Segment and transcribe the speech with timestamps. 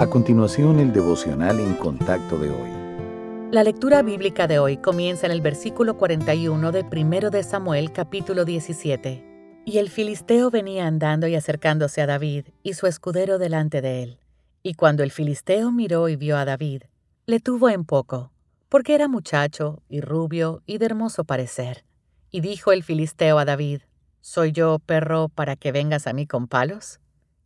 [0.00, 3.50] A continuación, el devocional en contacto de hoy.
[3.50, 8.46] La lectura bíblica de hoy comienza en el versículo 41 de 1 de Samuel capítulo
[8.46, 9.62] 17.
[9.66, 14.18] Y el filisteo venía andando y acercándose a David y su escudero delante de él.
[14.62, 16.84] Y cuando el filisteo miró y vio a David,
[17.26, 18.32] le tuvo en poco,
[18.70, 21.84] porque era muchacho y rubio y de hermoso parecer.
[22.30, 23.82] Y dijo el filisteo a David,
[24.22, 27.00] ¿Soy yo, perro, para que vengas a mí con palos?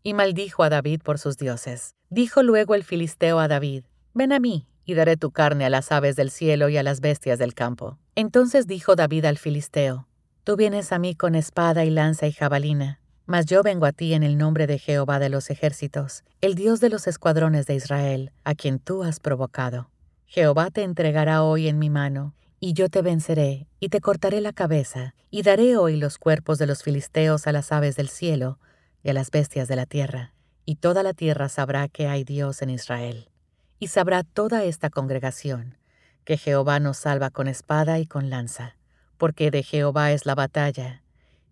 [0.07, 1.97] y maldijo a David por sus dioses.
[2.15, 5.91] Dijo luego el filisteo a David, Ven a mí, y daré tu carne a las
[5.91, 7.99] aves del cielo y a las bestias del campo.
[8.15, 10.07] Entonces dijo David al filisteo,
[10.45, 14.15] Tú vienes a mí con espada y lanza y jabalina, mas yo vengo a ti
[14.15, 18.31] en el nombre de Jehová de los ejércitos, el Dios de los escuadrones de Israel,
[18.45, 19.91] a quien tú has provocado.
[20.27, 24.53] Jehová te entregará hoy en mi mano, y yo te venceré, y te cortaré la
[24.53, 28.61] cabeza, y daré hoy los cuerpos de los filisteos a las aves del cielo,
[29.03, 30.34] y a las bestias de la tierra,
[30.65, 33.29] y toda la tierra sabrá que hay Dios en Israel.
[33.79, 35.77] Y sabrá toda esta congregación
[36.25, 38.77] que Jehová nos salva con espada y con lanza,
[39.19, 41.03] porque de Jehová es la batalla,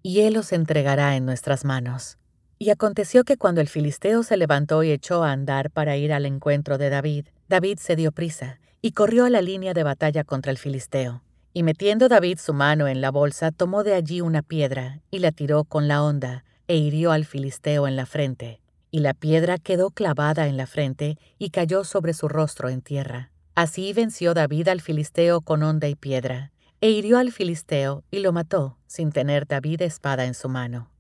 [0.03, 2.19] y él os entregará en nuestras manos.
[2.59, 6.27] Y aconteció que cuando el filisteo se levantó y echó a andar para ir al
[6.27, 10.51] encuentro de David, David se dio prisa y corrió a la línea de batalla contra
[10.51, 11.23] el filisteo.
[11.53, 15.33] Y metiendo David su mano en la bolsa, tomó de allí una piedra y la
[15.33, 18.62] tiró con la honda, e hirió al filisteo en la frente,
[18.93, 23.33] y la piedra quedó clavada en la frente y cayó sobre su rostro en tierra.
[23.55, 28.33] Así venció David al filisteo con honda y piedra, e hirió al filisteo y lo
[28.33, 30.91] mató, sin tener David espada en su mano.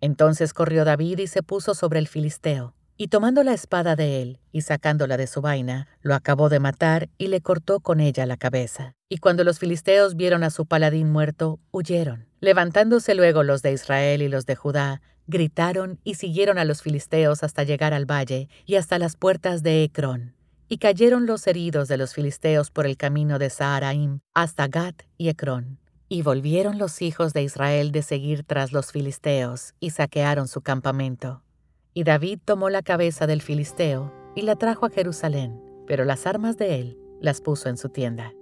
[0.00, 4.40] Entonces corrió David y se puso sobre el filisteo, y tomando la espada de él
[4.50, 8.36] y sacándola de su vaina, lo acabó de matar y le cortó con ella la
[8.36, 8.94] cabeza.
[9.08, 12.31] Y cuando los filisteos vieron a su paladín muerto, huyeron.
[12.42, 17.44] Levantándose luego los de Israel y los de Judá, gritaron y siguieron a los filisteos
[17.44, 20.34] hasta llegar al valle y hasta las puertas de Ecrón.
[20.68, 25.28] Y cayeron los heridos de los filisteos por el camino de Saharaim hasta Gat y
[25.28, 25.78] Ecrón.
[26.08, 31.44] Y volvieron los hijos de Israel de seguir tras los filisteos y saquearon su campamento.
[31.94, 36.56] Y David tomó la cabeza del filisteo y la trajo a Jerusalén, pero las armas
[36.56, 38.32] de él las puso en su tienda.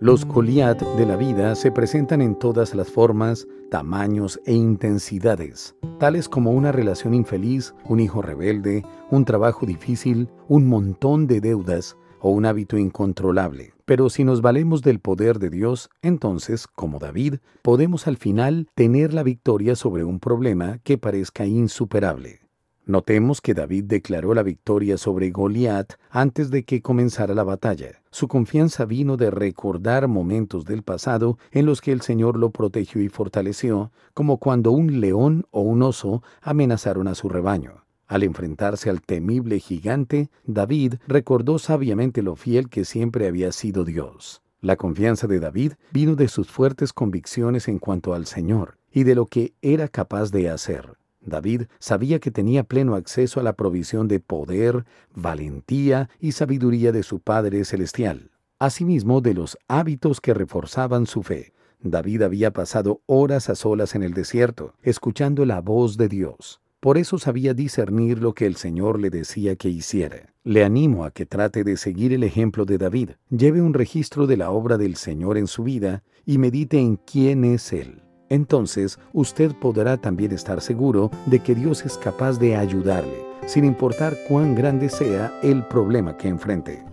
[0.00, 6.28] Los Goliat de la vida se presentan en todas las formas, tamaños e intensidades, tales
[6.28, 12.30] como una relación infeliz, un hijo rebelde, un trabajo difícil, un montón de deudas o
[12.30, 13.74] un hábito incontrolable.
[13.86, 19.12] Pero si nos valemos del poder de Dios, entonces, como David, podemos al final tener
[19.12, 22.47] la victoria sobre un problema que parezca insuperable.
[22.88, 28.00] Notemos que David declaró la victoria sobre Goliat antes de que comenzara la batalla.
[28.10, 33.02] Su confianza vino de recordar momentos del pasado en los que el Señor lo protegió
[33.02, 37.84] y fortaleció, como cuando un león o un oso amenazaron a su rebaño.
[38.06, 44.40] Al enfrentarse al temible gigante, David recordó sabiamente lo fiel que siempre había sido Dios.
[44.62, 49.14] La confianza de David vino de sus fuertes convicciones en cuanto al Señor y de
[49.14, 50.96] lo que era capaz de hacer.
[51.28, 54.84] David sabía que tenía pleno acceso a la provisión de poder,
[55.14, 61.52] valentía y sabiduría de su Padre Celestial, asimismo de los hábitos que reforzaban su fe.
[61.80, 66.60] David había pasado horas a solas en el desierto, escuchando la voz de Dios.
[66.80, 70.34] Por eso sabía discernir lo que el Señor le decía que hiciera.
[70.44, 74.36] Le animo a que trate de seguir el ejemplo de David, lleve un registro de
[74.36, 79.52] la obra del Señor en su vida y medite en quién es Él entonces usted
[79.52, 84.88] podrá también estar seguro de que Dios es capaz de ayudarle, sin importar cuán grande
[84.88, 86.84] sea el problema que enfrente.